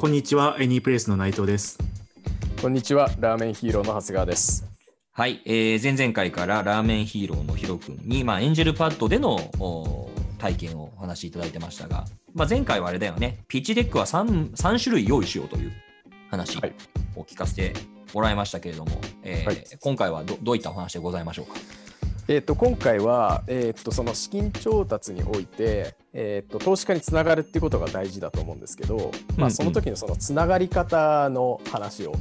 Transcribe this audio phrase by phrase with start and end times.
[0.00, 1.78] こんにちは、エニープレイスの内藤です。
[2.62, 4.64] こんにちは、ラーメンヒーローの長谷川です。
[5.12, 10.08] はい、えー、前々回からラーメンヒーローのヒロ君に、まあ、エンジェルパッドでの
[10.38, 15.72] 体験をお話しいただいてましたが、まあ、前回はあれだよね、 pitch deck は 3, 3種類用意しようという
[16.30, 16.60] 話を
[17.24, 17.74] 聞かせて
[18.14, 21.60] もらいましたけれども、はい、えーはい、今回はどどういったお話でございましょうか？
[22.30, 32.12] えーと、今回は、えーと、その資金調達において、えーと、投資家につながるっていうことが大事だと思うんですけど、うんうん、まあ、その時のそのつながり方の話を、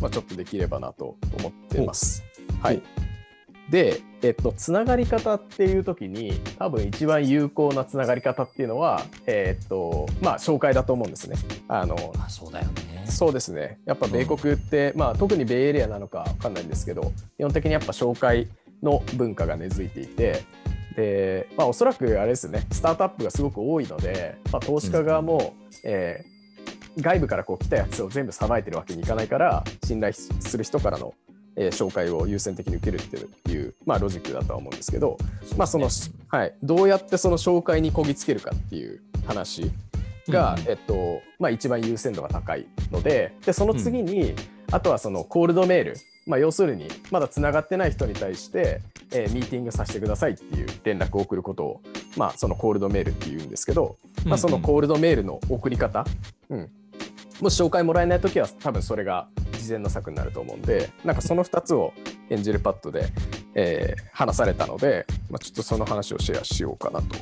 [0.00, 2.22] まあ、ちょっとできればなと思ってます。
[2.62, 2.80] はい、
[3.70, 11.36] で、えっと、つながり方っていう時に多分一番有効なつながり方っていうのは、えー、っとまあ、紹介だと思うんですね。
[11.66, 13.04] あのあそうだよね。
[13.06, 13.80] そうですね。
[13.84, 18.48] やっぱ米国って、うん、まあ、特にベイエリアなのか分かんないんですけど基本的にやっぱ紹介
[18.82, 20.44] の文化が根付いていて
[20.96, 31.14] で、まあ、おそらくあれですねスタートアップがすごく多いので、まあ、投資家側も、うん、えー、外部からこう来たやつを全部さばいてるわけにいかないから信頼する人からの、
[31.56, 35.16] えー、紹介を優先的に受けるっていう、まあ、ロジックだとは思うんですけど、
[35.56, 35.88] まあその
[36.28, 39.70] はい、どうやってその紹介にこぎつけるかっていう話
[40.28, 44.36] が、うん、えっとまあ、一番優先度が高いのででその次に、うん、
[44.70, 45.96] あとはそのコールドメール
[46.30, 48.80] まあ、要するにまだつながってない人に対して、
[49.12, 51.80] えー、ミーティングさせてくださいっていう連絡を送ることを、
[52.16, 56.06] まあ、そのコールドメールっていうんですけど、まあ、そのコールドメールの送り方、
[56.48, 56.70] うん、
[57.40, 59.26] もし紹介もらえない時は多分それが
[59.58, 61.92] 事前の策になると思うんでなんかその2つを
[62.30, 63.08] エンジェルパッドで、
[63.56, 67.16] えー、話されたので、まあ、ちょっとその話をシェアしようかなと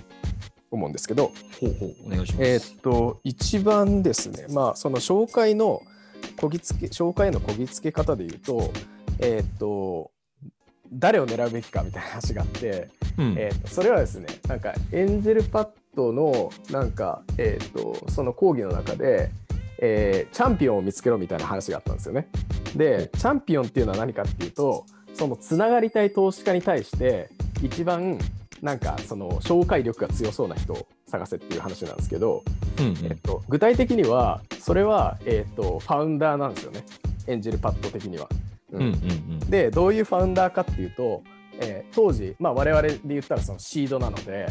[0.70, 2.44] 思うんですけどほうほうお願いします。
[2.44, 4.46] えー、っと一番ですね。
[4.50, 5.80] まあその紹介の
[6.36, 8.72] こぎつけ紹介のこぎつけ方で言うと
[9.20, 10.10] えっ、と
[10.92, 19.30] 誰を狙うべきかみたいな話があって、うん、えーと、それはですねなんかエンジェルパッドのなんか、えーと、その講義の中で、
[19.80, 22.28] えー、チャンピオンを見つけろみたいな話があったんですよね。
[22.76, 24.84] でチャンピオンっていうのは何かっていうと
[25.14, 27.30] そのつながりたい投資家に対して
[27.62, 28.18] 一番
[28.62, 32.42] なんかその紹介力が強そうな人を探せっていう話なんですけど、
[32.78, 36.84] うんうん、えっと、具体的にはそれは、えっと、ファウンダーなんですよね
[37.26, 38.28] エンジェルパッド的には。
[38.72, 38.82] うん。
[38.82, 41.22] うんうん、でどういうファウンダーかっていうと、
[41.60, 44.48] えー、当時、まあ、我々で言ったらそのシードなので、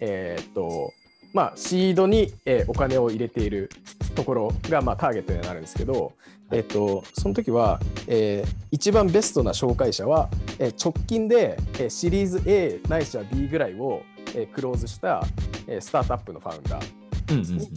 [0.00, 0.92] えー、っと
[1.34, 3.68] まあ、シードに、えー、お金を入れている
[4.14, 6.12] ところが、まあ、ターゲットになるんですけど、
[6.52, 10.28] えっと、その時は、えー、一番ベストな紹介者は、
[10.60, 15.24] えー、直近で、えー、シリーズ A ないしは B ぐらいを、えー、クローズした、
[15.66, 17.34] えー、スタートアップのファウンダー。
[17.34, 17.68] に、うんうんうん。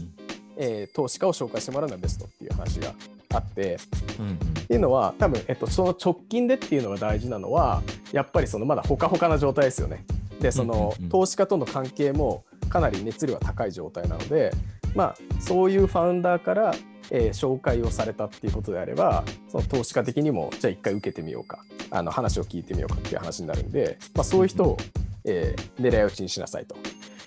[0.57, 2.93] えー、投資家を紹介してもらうのがベストっていう話が
[3.33, 3.77] あって、
[4.19, 10.05] うんうん、っていうのは多分、えっと、その直近でっていうのが大事なのはやっぱりそのまだほかほかな状態ですよね。
[10.39, 14.51] でその、投資家との関係もかなり熱量が高い状態なので、
[14.95, 16.75] まあ、そういうファウンダーから、
[17.09, 21.63] えー、紹介をされたっていうことであればその投資家的にもじゃあ一回受けてみようか。
[21.89, 24.77] あの話を聞いてみようかっていう話になるんで、まあ、そういう人を、
[25.25, 26.75] えー、狙い撃ちにしなさいと。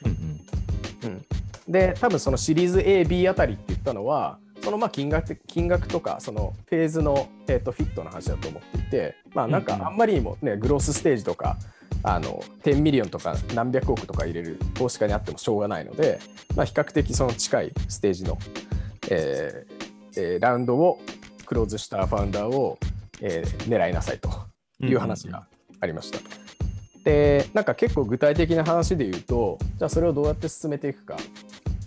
[0.05, 1.25] うん、うん、
[1.67, 11.57] で多分そのシリーズ AB あたりって言ったのはそのまあ金額金額とかそのフェーズの、えーと、フィットの話だと思っていて、まあ、なんかあんまりにも、ね、 growth stage とか
[12.03, 16.21] あの10ミリオンとか何百億とか入れる投資家にあってもしょうがないので、
[16.57, 18.39] まあ、比較的その近いステージの、
[19.11, 19.81] えー
[20.17, 21.01] えー、ラウンドを
[21.45, 22.79] クローズしたファウンダーを、
[23.21, 24.31] えー、狙いなさいと
[24.81, 25.47] いう話が
[25.81, 26.19] ありました。
[27.05, 31.17] でなんか結構具体的な話で言うとじゃあそれをどうやって進めていくか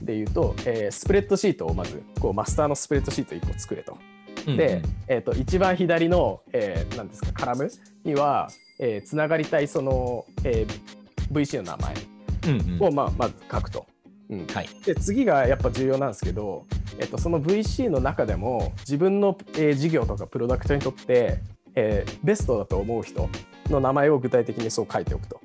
[0.04, 3.98] で言うと、えー、スプレッドシートをまずこうマスターのスプレッドシート1個作れと。
[4.46, 7.72] で、えーと、一番左の、えー、ですかカラム
[8.04, 13.86] には、えー、つながりたいその、えー、VC の名前を、まあ、まず書くと。
[14.30, 16.66] うんはい、で次がやっぱ重要なんですけど、
[16.98, 21.40] えっと、その VC の中でも自分の、えー、事業とかプロダクトにとって、
[21.76, 23.30] えー、ベストだと思う人
[23.70, 25.42] の名前を具体的にそう書いておくと。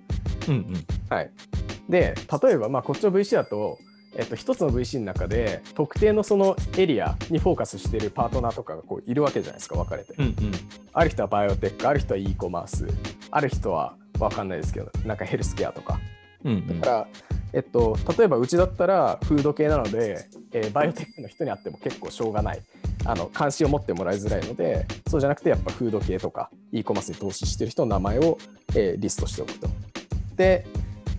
[0.49, 0.75] うんうん
[1.10, 1.31] はい、
[1.88, 3.78] で例えば、まあ、こっちの VC だと
[4.16, 10.34] えっと、一つの VC の中で特定のそのエリアにフォーカスしているパートナーとかがこういるわけじゃないですか分かれて、うんうん、
[10.93, 12.87] ある人はバイオテックある人は e コマース
[13.31, 16.00] ある人は分かんないですけどなんかヘルスケアとか、
[16.44, 17.08] うんうん、だから、
[17.52, 22.60] えっと、例えばうちだったらフード系なのでえーバイオテックの人にあっても結構しょうがない。
[23.05, 28.38] あの関心を持ってもらいづらいのでそうじゃなくてやっぱフード系とか e コマースに投資してる人の名前を、
[28.75, 29.69] えーリストしておくと。
[30.37, 30.66] で、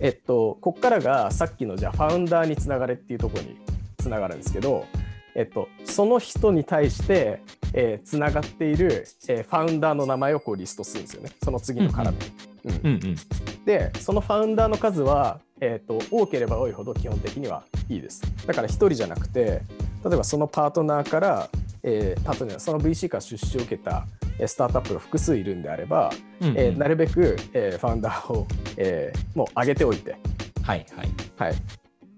[0.00, 3.56] えっと、ここからがさっきのじゃあファウンダーにつながれっていうところに
[3.98, 4.86] つながるんですけど、
[5.34, 7.42] えっと、その人に対して、
[7.72, 12.24] えーつながっている、えーファウンダーの名前をこうリストするんですよねその次のカラムに。
[12.64, 13.16] うんうんうん。
[13.64, 19.62] でそのファウンダーの数は、えー、と多ければ多いほど基本的にはいいですだから1人じゃなくて
[20.04, 21.48] 例えばそのパートナーから、
[21.82, 26.10] えーパートナーその VC から出資を受けたえースタートアップが複数いるんであれば、
[26.40, 26.58] うんうん。
[26.58, 28.46] えーなるべく、えーファウンダーを、
[28.76, 30.16] えーもう上げておいて、
[30.62, 31.08] はいはい。
[31.36, 31.54] はい、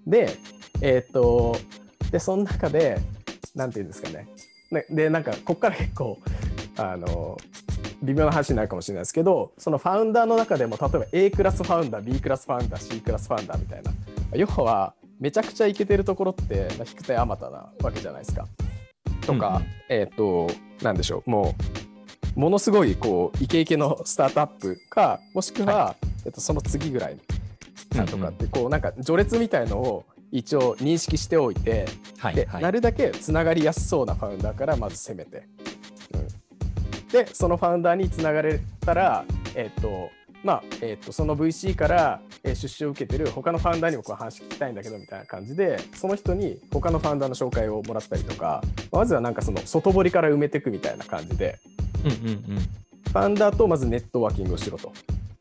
[0.06, 0.36] で
[0.80, 1.56] えっ、と
[2.10, 2.98] でその中で
[3.54, 4.28] なんていうんですかね。
[4.70, 6.18] ねでなんかここから結構
[6.76, 7.38] あの
[8.02, 13.92] 微妙な話になるかもしれないですけどそのファウンダーの中でも例えば A クラスファウンダー B クラスファウンダー C クラスファウンダーみたいな。
[14.34, 18.48] 要はめちゃくちゃイケてるところって、まあ、引く手あまたなわけじゃないですか。
[19.20, 19.64] とか、うんうん。
[19.88, 20.48] えっ、と
[20.82, 21.30] なんでしょう。
[21.30, 21.81] もう
[22.34, 27.18] ものすごいこうイケイケのスタートアップかもしくは、えっと、その次ぐらい
[27.94, 31.86] なんとかってこうなんか序列みたいのを一応認識しておいて、で
[32.18, 32.62] はいはい。
[32.62, 35.46] なるだけつながりやすそうなファウンダーからまず攻めて、
[36.14, 39.24] うん、でそのファウンダーにつながれたら
[39.54, 40.10] えっ、と
[40.42, 51.60] まあえっとその VC からえー出資を受けてる他のファウンダーにもこう話聞きたいんだけどみたいな感じでその人に他のファウンダーの紹介をもらったりとかまずはなんかその外堀から埋めていくみたいな感じで
[52.04, 52.12] うんう
[52.58, 52.68] ん
[53.12, 54.92] ファウンダーとまずネットワーキングをしろと。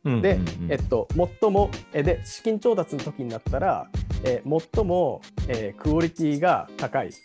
[0.04, 0.14] うん。
[0.16, 1.08] うんでえっと、
[1.42, 3.88] 最も、えで、資金調達の時になったら、
[4.24, 4.42] え
[4.74, 7.22] 最も、えークオリティが高い、つ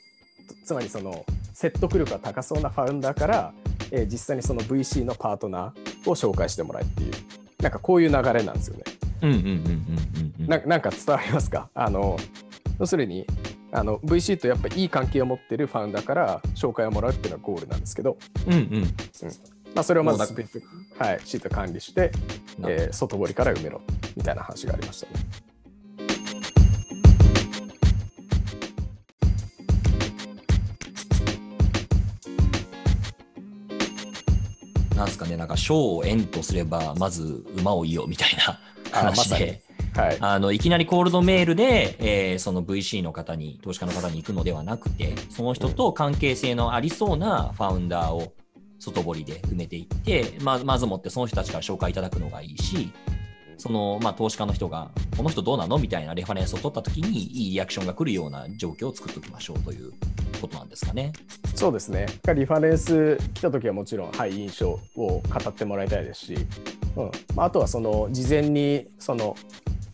[0.67, 3.53] つまりその説得力が高そうなファウンダーから、
[3.91, 7.13] えー実際にその VC のパートナーを紹介してもらえっていう、
[7.63, 8.85] なんかこういう流れなんですよね。
[9.23, 10.47] うんうんうんうんうんうん。
[10.47, 11.71] ななんか伝わりますか？
[11.75, 12.17] あの
[12.79, 13.27] 要するに
[13.77, 18.83] あの VC とやっぱいい関係を持ってるファウンダーから紹介をもらうっていうのがゴールなんですけど、うんうん。
[19.75, 20.19] まあ、それをまず
[20.99, 22.11] はい、シート管理して、
[22.59, 23.83] なえー外堀から埋めろ
[24.17, 25.13] みたいな話がありましたね。
[34.97, 38.59] なんですかね、なんか賞を縁とすれば、まず馬をいよみたいな
[38.91, 39.66] 話で、
[39.97, 48.33] はい、あのいきなりコールドメールで、えーその VC の方に、投資家の方に行くのではなくて、その人と関係性のありそうなファウンダーを
[48.79, 52.93] 外堀で埋めていって、まあ、まずもってその人たちから紹介いただくのがいいし、
[53.59, 59.93] その、まあ、投資家の人が、この人どうなのみたいなレファレンスを取ったときに、いいリアクションが来るような状況を作っておきましょうという
[60.41, 61.13] ことなんですかね。
[61.55, 62.07] そうですね。
[62.35, 66.35] リファレンス来た時はもちろん、はい、印象を語ってもらいたいですし、
[66.97, 69.35] うんまあ、あとはその事前にその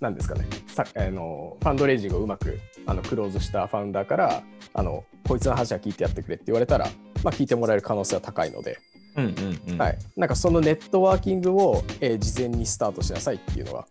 [0.03, 4.43] なんですかねさあのファンドレイジングをうまくあのクローズしたファウンダーから
[4.75, 6.87] あのこいつの話は聞いてやってくれって言われたら、
[7.23, 8.79] まあ、聞いてもらえる可能性は高いので、
[9.17, 9.79] うんうんうん。
[9.79, 13.87] はい、なんかそのネットワーキングを、えー事前にスタートしなさいっていうのが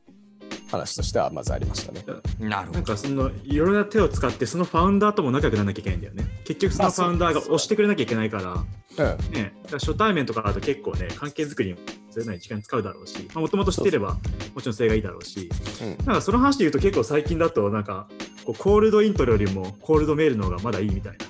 [0.70, 2.04] 話としてはまずありましたね。
[2.40, 2.80] なるほど。
[2.80, 6.26] なんかそのいろいろな手を使ってそのファウンダーとも仲良くならなきゃいけないんだよね。
[6.46, 11.78] 結局そのファウンダーが押してくれなきゃいけないから、うんね、だから初対面とかだと結構ね、関係作りに
[12.12, 14.18] それなりに時間使うだろうし、もともと知ってれば
[14.54, 15.50] もちろんそれがいいだろうし、
[15.82, 16.06] うん。
[16.06, 18.08] なんかその話で言うと結構最近だとなんか
[18.46, 21.26] こうコールドイントロよりもコールドメールの方がまだいいみたいな。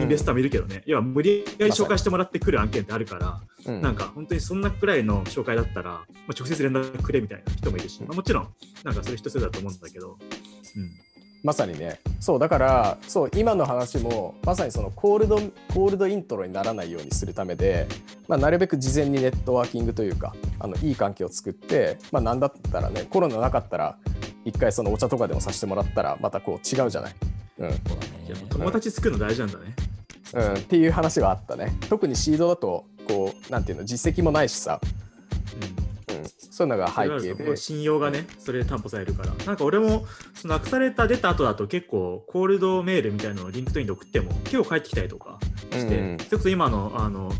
[0.00, 3.82] インベスターもいるけどね、要は無理やり紹介してもらってくる案件ってあるから、うん。
[3.82, 8.48] なんか本当にそんなくらいの紹介だったら、まあ、直接連絡くれみたいな人もいるし、まあ、もちろん、
[8.84, 10.12] なんかそれ人そだと思うんだけど、
[10.76, 10.90] うん、
[11.42, 12.00] まさにね。
[12.20, 15.40] そうだからそう今の話もまさにそのコールド
[15.74, 17.88] コールドイントロにならないようにするためで、
[18.28, 23.96] まあ、なるべく事前にネットワーキングというかあのいい関係を作って、まあ、なんだったらねコロナなかったら
[24.44, 27.14] 一回そのお茶とかでもさせてもらったらまたこう違うじゃない、
[27.58, 27.70] うん。
[27.70, 27.72] い
[28.28, 29.74] やね友達作るの大事なんだね。
[30.34, 31.76] うん、っていう話はあったね。
[31.90, 34.94] 特にシードだとこうなんていうの実績もないしさ、うんうん、
[36.52, 37.56] そういうのが背景で。
[37.56, 39.32] 信用がね、それで担保されるから。
[39.46, 40.04] なんか俺も、
[40.34, 45.38] そのアクセラレーター出た後だと結構、 cold mail みたいなのをリンクトインで送っても、結構返ってきたりとか
[45.70, 47.32] して、うんそれこそ今の、あの、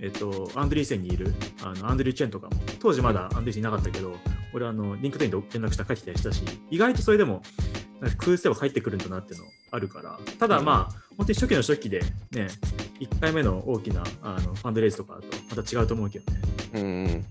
[0.00, 1.32] えっと、アンドリーセンにいる
[1.62, 4.16] あのアンドリュー・チェンとかも、当時まだアンドリーセンいなかったけど、
[4.52, 7.42] 俺、あの、リンクトインで連絡したら返ってきたりしたし、意外とそれでも、
[8.00, 12.00] なんか工夫すれば返ってくるんだなっていうのあるから、ただまあ、本当に初期の初期で
[12.32, 12.48] ね、
[12.98, 16.40] 1回目の大きなあの fundraise とかだとまた違うと思うけどね、
[16.74, 17.26] うんうん、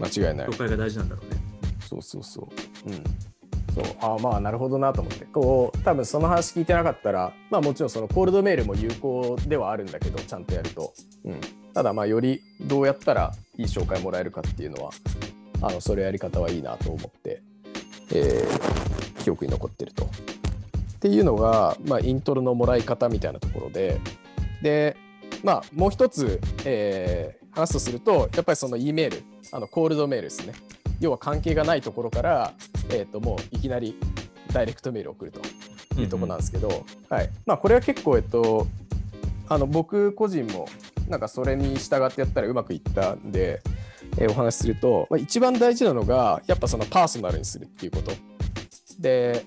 [0.00, 0.46] 間違いない。
[0.48, 1.40] 紹介が大事なんだろうね。
[1.88, 2.48] そうそうそ
[2.86, 2.90] う。
[2.90, 3.04] うん。
[3.74, 3.96] そう。
[4.00, 5.24] あまあなるほどなと思って。
[5.26, 10.92] こう多分その話聞いてなかったらまあもちろんその cold mail も有効ではあるんだけどちゃんとやると、
[11.24, 11.40] うん、
[11.74, 14.90] ただまあよりどうやったらいい紹介もらえるかっていうのは
[15.62, 17.42] あのそれやり方はいいなと思って、
[18.12, 20.04] えー記憶に残ってると。
[20.04, 20.08] っ
[21.00, 24.00] ていうのが、まあ、イントロのもらい方みたいなところで。
[24.62, 24.96] で
[25.42, 29.22] まあもう一つ、えー、話すとするとやっぱりその E メール
[29.52, 30.54] あのコールドメールですね。
[30.98, 32.54] 要は関係がないところから、
[32.90, 33.96] えー、ともういきなり
[34.52, 35.40] ダイレクトメールを送ると
[36.00, 37.30] いうところなんですけど、うんうん、はい。
[37.44, 38.66] まあ、これは結構、えっと、
[39.48, 40.66] あの僕個人も
[41.08, 43.60] なんかそれに従ってやったらうまくいったんで、
[44.16, 48.12] えー、お話しすると、まあ、一番大事なのがやっぱそのパーソナルにするっていうこと。
[49.00, 49.44] で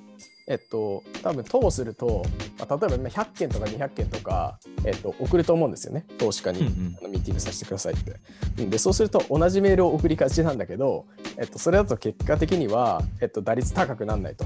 [0.47, 2.23] えっと、多分投すると、
[2.59, 6.59] まあ、例えば100件とか200件とか、えっと、送ると思うんですよね、投資家に、
[6.99, 8.65] あのミーティングさせてくださいって。
[8.65, 11.05] で、そうすると同じメールを送りがちなんだけど、
[11.37, 14.45] えっと、それだと結果的には、えっと、打率高くならないと。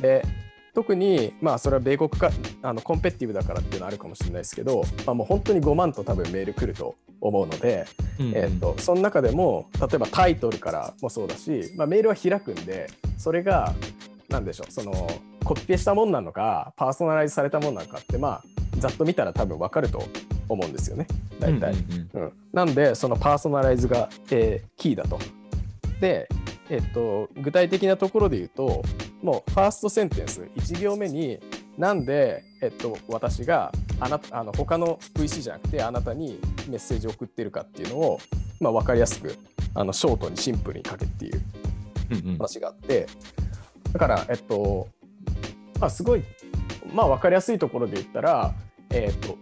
[0.00, 0.24] で、
[0.74, 2.30] 特に、まあ、それは米国か
[2.62, 7.86] あのコンペティブだからっていうのはあるかもしれないですけど、まあ、もう本当に5万と多分メール来ると思うので、
[8.18, 13.74] うんうん、えーと、その中でも例えばタイトルからもそうだし、まあ、メールは開くんでそれが
[14.30, 15.08] 何でしょうその
[15.44, 18.42] コピペしたもんなのかパーソナライズされたもんなのかってまあ
[18.78, 20.04] ざっと見たら多分分かると
[20.48, 21.06] 思うんですよね。
[21.38, 21.74] 大体。
[22.14, 25.18] うん、うん、なんでそのパーソナライズが、えー、キーだと。
[26.00, 26.28] で、
[26.68, 28.82] えっと、具体的なところで言うと
[29.22, 31.38] もうファーストセンテンス1行目に
[31.78, 38.20] なんで、えっと、私があなたあの他の VC じゃなくてあなたにメッセージを送ってるかっていうのを、
[38.60, 39.36] まあ、分かりやすく
[39.74, 41.42] あのショートにシンプルに書けっていう
[42.36, 43.06] 話があって、
[43.92, 44.88] だから、えっと
[45.80, 46.22] まあ、すごい、
[46.92, 48.54] まあ、分かりやすいところで言ったら、
[48.90, 49.36] えっと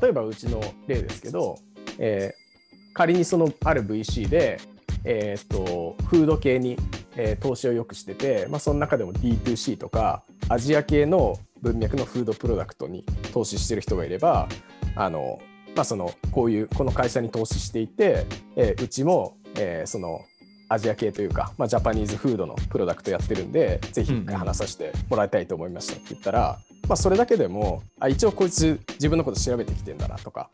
[0.00, 1.58] 例えばうちの例ですけど、
[1.98, 4.58] えー、仮にそのある VC で、
[5.04, 6.76] えーと、フード系に、
[7.16, 14.48] えー、投資をよくしてて、まあ、その中でも D2C とかアジア系の文脈のフードプロダクトに投資してる人がいれば
[14.96, 15.38] あの、
[15.74, 20.22] まあ、そのこういうこの会社に投資していて、えー、うちも、えー、その
[20.68, 30.50] アジア系というか、まあ、ジャパニーズフードのプロダクトやってるんでぜひ一回話させてもらいたいと思いましたって言ったら、うん、まあ、それだけでもあ一応こいつ自分のこと調べてきてんだなとか。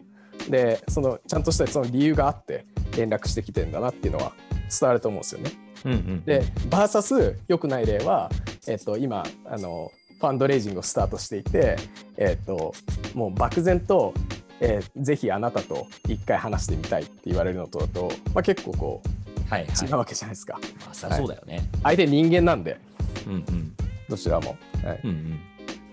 [0.49, 2.65] でそのちゃんとしたその理由があって
[2.97, 4.33] 連絡してきてんだなっていうのは
[4.71, 5.53] 伝わると思うんですよね。
[5.85, 8.31] うんうん、でバーサス良くない例は、
[8.67, 11.77] えっと、今あのファンドレイジングをスタートしていて、
[12.19, 12.75] えっと、
[13.15, 14.13] もう漠然と、
[14.61, 19.09] えー、ぜひあなたと一回話してみたいって言われるのとだと、まあ、結構こう、
[19.51, 20.59] はいはい、違うわけじゃないですか。
[20.87, 22.79] まあ、そうだよね、はい、相手人間なんで、
[23.27, 23.77] うんうん、
[24.09, 24.57] どちらも。
[24.85, 25.01] はい。
[25.05, 25.41] うんうん、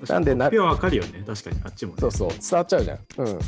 [0.07, 0.49] なんでな。
[0.49, 2.99] わかるよね、確かに、あっちも、ね、そうそう、伝わっちゃうじゃん。
[3.17, 3.39] うん。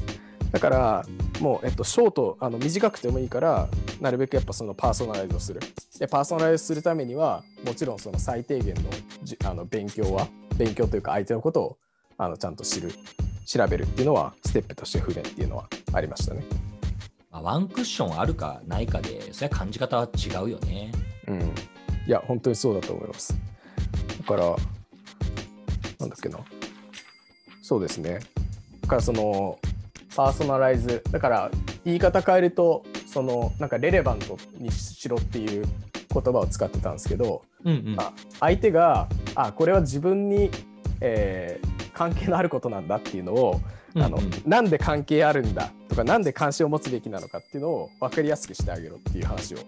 [0.52, 1.06] だから
[1.40, 3.68] もう、えっと、ショートあの短くてもいいから
[4.02, 5.60] なるべくやっぱそのパーソナライズをする。
[6.00, 8.82] でパーソナライズするためにはもちろんその最低限の
[9.22, 11.78] じあの勉強は勉強というか相手のことを
[12.18, 12.92] あのちゃんと知る。
[13.46, 16.44] 調べるっていうのはステップとして不便っていうのはありましたね。
[17.32, 20.92] まあ、ワンクッションあるかないかでそれは感じ方は違うよね。
[21.28, 21.42] うん。
[22.08, 23.36] いや本当にそうだと思います。
[24.20, 24.44] だから
[26.00, 26.40] なんだっけな
[27.62, 28.20] そうですね。
[28.82, 29.60] だからその
[30.16, 31.52] パーソナライズだから
[31.86, 35.66] 言い方変えるとそのなんかレレバントにしろっていう
[36.12, 40.50] 言葉を使ってたんですけど、うんうん、まあ、相手があこれは自分に、
[41.02, 43.62] えー、関係のあることなんだっていうのを、
[43.94, 49.60] うんうん、あのなんで関係あるんだとかなんで関心を持つべきなのかっていうのを分かりやすくしてあげろっていう話を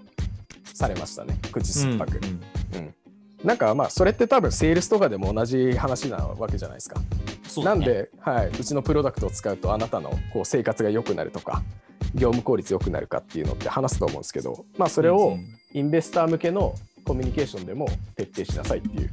[0.74, 1.38] されましたね。
[1.52, 2.18] 口酸っぱく。
[2.18, 2.86] うん、うん。
[2.86, 2.96] うん。
[3.44, 7.00] なんかまあそれって多分セールスとかでも同じ話なわけじゃないですか。
[7.00, 11.64] ね、なんで、はい、うちのプロダクトを使うとあなたのこう生活が良くなるとか
[12.16, 15.38] 業務効率良くなるかっていうのって話すと思うんですけど、まあ、それを
[15.74, 19.10] インベスター向けのコミュニケーションでも徹底しなさいっていう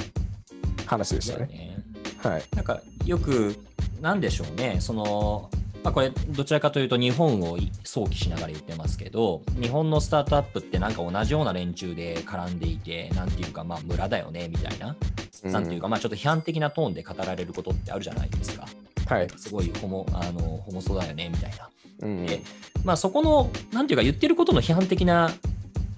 [0.86, 1.46] 話でしたね。
[1.46, 1.76] ね
[2.18, 3.56] はい、なんかよく
[4.00, 4.76] なんでしょうね。
[4.80, 5.50] その
[5.82, 14.96] まあ、これどちらかというと日本を想起しながら言ってますけど日本のスタートアップってなんか同じような連中で絡んでいてなんていうかまあ村だよねみたいな、
[15.44, 18.66] うん、なんていうかまあちょっと批判的なトーンで語られることってあるじゃないですか。
[19.06, 21.70] はい、すごいホモあのホモソだよねみたいな。
[22.00, 22.42] うん、で
[22.84, 25.30] まあ、そこのなんていうか言ってることの批判的な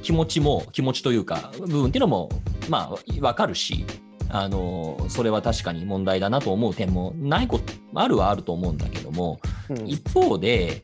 [0.03, 2.31] 気持ちも気持ちというか部分っていうのも
[2.69, 3.85] まあ分かるし
[4.33, 9.41] あのそれは確かに問題だなと思う点もないことあるはあると思うんだけども
[9.87, 10.83] 一方で、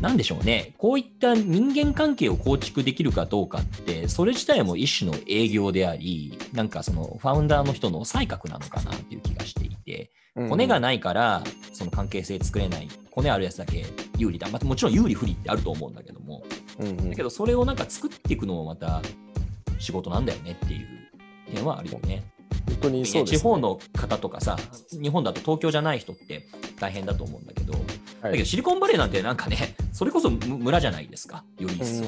[0.00, 11.42] なんでしょうね、こういった人間関係を構築できるかどうかって、それ自体も一種の営業であり、なんかそのファウンダーの人の才覚なのかなっていう気がしていて、骨がないから
[11.72, 13.84] その関係性作れない、骨あるやつだけ
[14.16, 16.42] 有利だ、まあ、もちろん有利不利ってあると思うんだけども、
[16.78, 19.02] だけどそれをなんか作っていくのもまた
[19.78, 20.86] 仕事なんだよねっていう
[21.54, 22.24] 点はあるよね。
[22.66, 24.56] 本当にそうです、ね、地方の方とかさ、
[24.92, 26.46] 日本だと東京じゃない人って
[26.78, 27.82] 大変だと思うんだけど、はい、
[28.22, 32.04] だけどシリコンバレーなんてなんかね、それこそ村じゃないですか、より一層。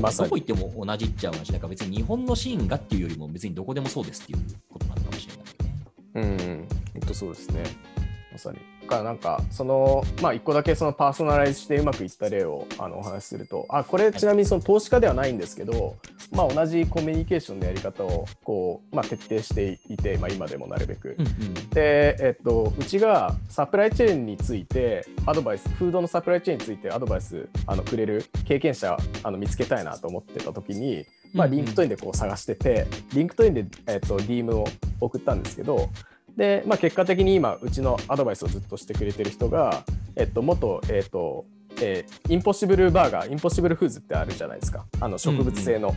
[0.00, 4.38] まあ、どこ行っても同じっちゃ同じだから別に日本のシーンがっていうよりも別にどこでもそうですっていう
[4.72, 6.38] ことなのかもしれないね。
[6.38, 7.91] うん本当そうですね。
[8.32, 8.58] まさに。
[8.92, 15.96] からなんかそのまあ一個だけそのパーソナライズしてうまくいった例をあのお話しするとあこれちなみにその投資家ではないんですけど、
[16.30, 21.16] まあ、同じコミュニケーションのやり方をこう、まあ、徹底していて、まあ、今でもなるべく。
[21.18, 34.66] うんうん、で、えっと、うちがサプライチェーンについてアドバイスフードのサプライチェーンについてアドバイスあのくれる経験者あの見つけたいなと思ってた時に、まあ、リンクトインでこう探してて、リンクトインで、えっと、DM を
[35.00, 35.88] 送ったんですけど
[36.36, 39.84] で、まあ、結果的に今うちのアドバイスをずっとしてくれてる人が、
[40.16, 41.44] えっと、元、えっと
[41.80, 44.86] えー、インポッシブルバーガーインポッシブルフーズってあるじゃないですか。
[45.00, 45.94] あの植物性の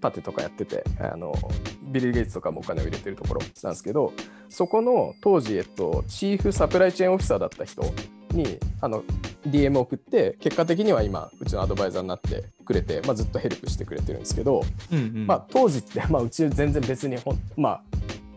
[0.00, 1.34] パテとかやってて、うんうん、あの
[1.82, 4.12] ビル・ゲイツとかもお金を入れてるところなんですけど
[4.48, 7.82] そこの当時、えっと、 Chief Supply Chain Officer だった人
[8.30, 9.02] にあの
[9.46, 17.82] DM を送って結果的には今うちのアドバイザーになってくれて、まあ、ずっとヘルプしてくれてるんですけど、うんうん、まあ、当時って、まあ、うち全然別にほん、まあ、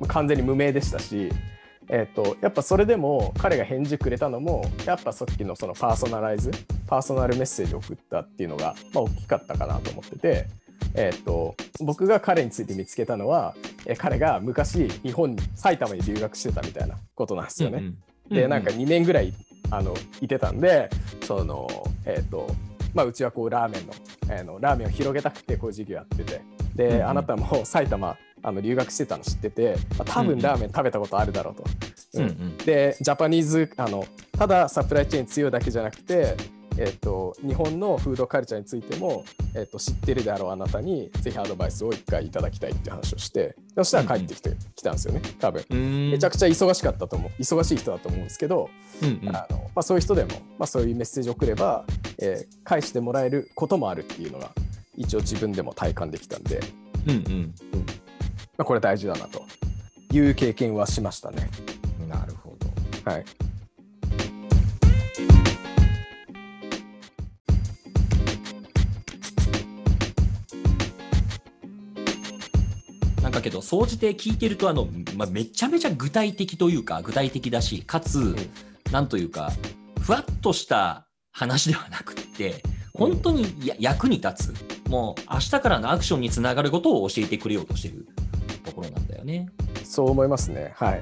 [0.08, 1.31] 完全に無名でしたし、
[1.89, 6.51] えーと、やっぱそれでも彼が返事くれたのもやっぱさっきのそのパーソナライズ
[6.88, 10.48] パーソナルメッセージを送ったっていうのが、まあ、大きかったかなと思ってて、
[10.93, 13.55] えーと、僕が彼について見つけたのは、
[13.86, 17.79] えー、彼が昔日本に埼玉に留学してたみたいなことなんですよね。
[17.79, 17.98] うん
[18.29, 19.34] うん、でなんか2年ぐらい
[19.70, 20.89] あのいてたんで
[21.24, 21.67] その、
[22.05, 22.53] えーと
[22.93, 23.93] まあ、うちはこうラーメンの,、
[24.29, 26.41] えー、のラーメンを広げたくてこういう授業やってて。
[26.75, 31.63] で、うんうん、あなたも埼玉あの留学してたの知ってて多分ラーメン食べたことあるだろうと。
[32.13, 34.05] うんうん、でジャパニーズあの
[34.38, 36.36] ただサプライチェーン強いだけじゃなくて、
[36.77, 39.24] えっと、日本のフードカルチャーについても、
[39.55, 45.63] えっと、知ってるであろうあなたにぜひアドバイスを一回いただきたいって話をしてそしたら帰ってきて、うんうん、来たんですよね多分。
[46.12, 47.31] めちゃくちゃ忙しかったと思う。
[47.41, 48.69] 忙しい人だと思うんですけど、
[49.01, 51.86] うんうん、あのまあ、そういう人でも、まあ、そういうメッセージを送れば、
[52.17, 54.51] えー、返してもらえることもあるっていうのが
[54.98, 56.60] 一応自分でも体感できたんで、
[57.07, 57.17] うんうん。
[57.17, 57.53] うん。
[57.74, 58.10] ま
[58.61, 59.45] あ、これ大事だなと
[60.11, 61.49] いう経験はしましたね。
[62.07, 62.55] なるほ
[63.05, 63.11] ど。
[63.11, 63.25] はい。
[73.21, 78.35] なんかけど、総じて聞いてるとあの、まあ、めちゃめちゃ具体的というか、具体的だし、かつ、うん、
[78.91, 79.51] なんというか、
[80.01, 88.00] ふわっとした話ではなくて、本当にや、役に立つ、もう明日からのアクションにつながることを教えてくれようとしてる
[89.31, 89.50] ね。
[89.83, 90.74] そう思いますね。
[90.75, 91.00] はい。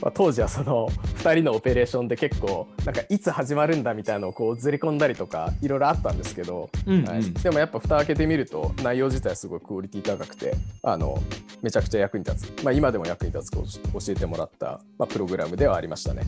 [0.00, 11.20] まあ、当時はその2人のオペレーションで結構なんかいつ始まるんだみたいなのをこうずり込んだりとかいろいろあったんですけど、うんうん、はい、でもやっぱ蓋開けてみると内容自体すごいクオリティ高くてあの
[11.62, 16.22] めちゃくちゃ役に立つ、まあ、今でも役に立つ教えてもらった、まあ、プログラムではありましたね。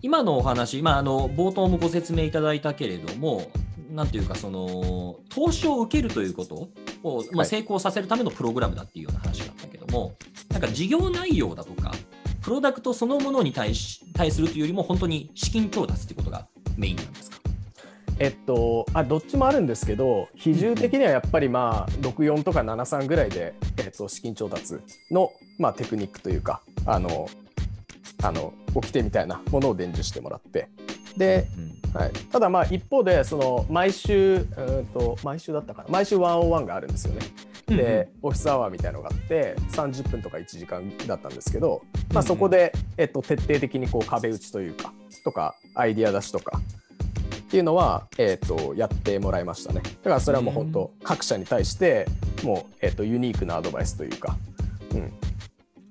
[0.00, 3.50] 今のお話、まあ、あの冒頭もご説明いただいたけれども
[3.90, 6.68] なんていうかその投資を受けるということ
[7.02, 10.16] を、まあ、成功させるためのプログラムだっていうような話だったも、はい、
[10.52, 11.92] なんか事業内容だとか
[12.42, 16.46] プロダクトそのものに対し対するというよりも本当に資金調達ってことが
[16.76, 17.38] メインなんですか？
[18.20, 24.74] えっと、あどっちもあるんですけど比重的にはやっぱりまあ64とか73ぐらいで、えっと、資金調達
[25.12, 27.28] の、まあ、テクニックというかあの
[28.24, 30.68] あの掟みたいなものを伝授してもらって。
[31.16, 31.46] で、
[31.94, 35.88] はい、ただまあ一方でその毎週うんと毎週だったかな？
[35.88, 37.20] 毎週101があるんですよね。
[37.76, 44.92] で、オフィスアワーみたいのがあって30分とか1時間だったんですけど、まあ、そこで、えっと、徹底的にこう壁打ちというか
[45.24, 46.60] とかアイディア出しとか
[47.48, 49.80] っていうのは、えっと、やってもらいましたね。
[49.80, 52.06] だからそれはもう本当各社に対して
[52.42, 54.36] もう、えっと、ユニークなアドバイスというか、
[54.92, 55.12] うん、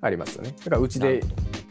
[0.00, 0.54] ありますよね。
[0.56, 1.20] だからうちで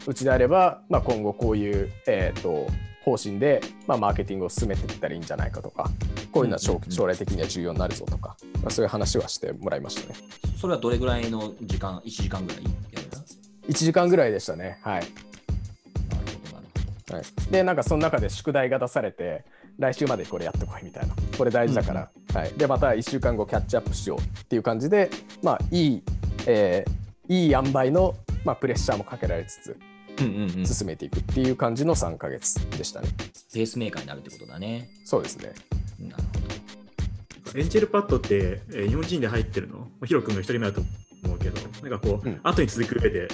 [0.06, 2.66] うちであれば、まあ、今後こういう、えーと、
[3.08, 5.90] 方針で、まあ、マーケティングを進めていったらいいんじゃないかとか
[6.32, 10.18] こういうのは将,、将来的には重要になるぞとか、まあ、そういう話はしてもらいましたね。
[10.60, 13.08] それはどれぐらいの時間 ?1 時間ぐらいやる
[13.68, 14.78] 1時間ぐらいでしたね。
[14.82, 15.00] はい。
[15.00, 16.66] なるほど、なる
[17.06, 17.16] ほど。
[17.16, 19.44] はい、で、なんかその中で宿題が出されて、
[19.78, 25.10] 来週までこれやってこいみたいな、これ大事だから、うん、はい、で、また1週間後キャッチアップしようっていう感じで、
[25.42, 26.02] まあ、いい、
[26.46, 29.76] えー、いい塩梅の、まあ、プレッシャーもかけられつつ、
[30.66, 33.08] 進めていくっていう感じの3か月でしたね。
[33.52, 34.88] ペースメーカーになるってことだね。
[35.04, 35.52] そうですね。
[36.00, 37.58] なるほど。
[37.58, 40.82] エンジェルパッドって、えー、日本人で入ってるの、ヒロ君が1人目だと
[41.24, 43.28] 思うけど、なんかこう、うん、後に続く上で、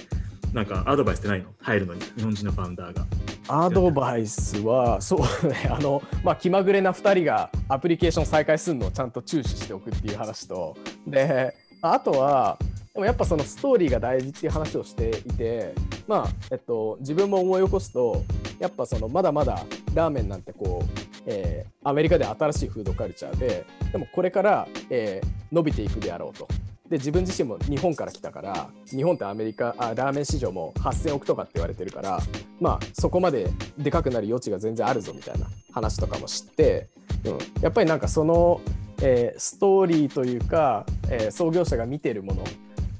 [0.53, 1.47] なんかアドバイスってないの？
[1.61, 3.07] 入るのに、日本人のファウンダーが。
[3.49, 12.59] アドバイスは、そうね、 あの、まあ、気まぐれな2人がアプリケーション再開するのをちゃんと注視しておくっていう話と、で、あとは、
[12.94, 15.74] でもやっぱそのストーリーが大事っていう話をしていて、
[16.07, 18.22] まあえっと、自分も思い起こすと
[18.61, 26.46] やっぱそのまだまだラーメンなんてこう、えー、アメリカで新しいフードカルチャーででもこれから、えー、伸びていくであろうと。
[26.88, 32.20] で自分自身も日本から来たから日本ってアメリカあラーメン市場も8000億とかって言われてるから
[32.61, 36.88] まあそこまででかくなる余地が全然あるぞみたいな話とかも知って、
[37.24, 38.61] うん、やっぱりなんかその、
[39.00, 42.44] えー、ストーリーというか、えー、創業者が見てるもの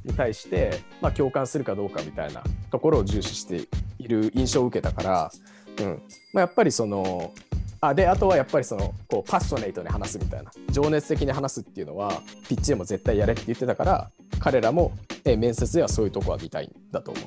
[0.05, 3.67] に対して、まあ、共感するかどうかみたいなところを重視して
[3.99, 5.33] いる印象を受けたから、
[5.81, 7.33] うんまあ、やっぱりその
[7.81, 14.93] あであとはやっぱりそのこうパッショネイトに話すみたいな情熱的に話すっていうのはピッチでも絶対やれって言ってたから彼らも、
[15.25, 17.21] え面接ではそういうとこは見たいんだと思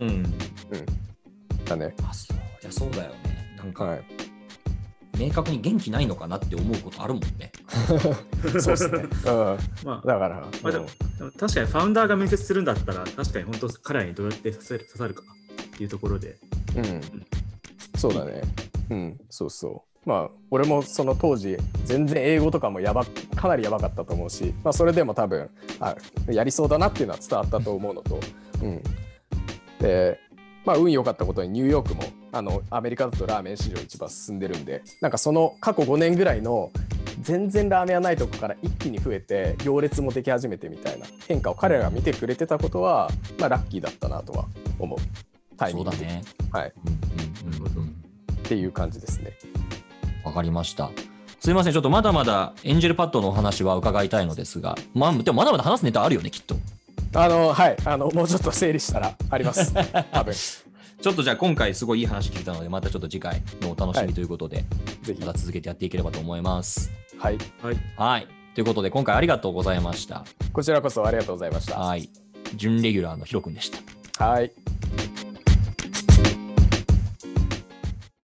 [0.00, 0.04] う。
[0.04, 1.94] うん、うん、だね。
[2.02, 3.16] あそういやそうだよね。
[3.58, 4.04] なんか、はい、
[5.22, 7.52] 明確に元気ないのかなって思うことあるもんね。
[8.60, 8.98] そうですね。
[8.98, 10.86] うん、まあ、だから、まあ、でも
[11.38, 16.36] 確かにファウンダーが面接するんだったら確かに本当彼らにどうやって刺さる刺さるかっていうところで。
[16.76, 17.00] うん、うん、
[17.96, 18.42] そうだね。
[18.90, 20.08] うん、そうそう。
[20.08, 23.06] まあ、俺もその当時、全然英語とかもやば、
[23.36, 25.94] かなりやばかったと思うし、まあ、それでも多分、あ、
[26.28, 28.18] やりそうだなっていうのは伝わったと思うのと、
[28.62, 28.82] うん。
[29.78, 30.18] で、
[30.64, 36.70] まあ、運良かったことにニューヨークも、あの、アメリカだとラーメン市場一番進んでるんで、なんかその過去5年ぐらいの、
[37.20, 44.46] 全然ラーメン屋ないとこから一気に増えて行列もでき始めてみたいな変化を彼らが見てくれてたことは、まあ、ラッキーだったなとは
[44.78, 44.98] 思う
[45.56, 49.32] タイミングで、ね、はい、うんうんうん、っていう感じですね。
[50.24, 50.90] わかりました。
[51.40, 56.56] すいません、ちょっとまだまだエンジェルパッドのお話は伺いたいのですが、まあ、でもまだまだ話すネタあるよね、きっと。
[57.14, 59.72] あの、はい、あの、もうちょっと整理したらあります。
[60.12, 60.34] 多分。
[60.34, 66.92] ちょっとじゃあ今回すごいいい話聞いたので、またちょっと次回のお楽しみということで、はい、ぜひまた続けてやっていければと思います。
[67.18, 67.38] はい。
[67.60, 67.76] はい。
[67.96, 68.28] はい。
[68.54, 70.24] ということで、今回ありがとうございました。
[70.52, 71.78] こちらこそありがとうございました。
[71.80, 72.08] はい。
[72.54, 74.24] 準レギュラーのヒロ君でした。
[74.24, 74.52] はい。